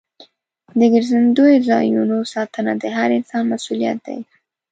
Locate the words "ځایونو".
1.69-2.17